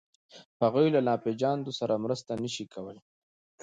هغوی 0.63 0.87
له 0.95 0.99
ناپېژاندو 1.07 1.71
سره 1.79 2.01
مرسته 2.03 2.31
نهشي 2.43 2.65
کولی. 2.73 3.01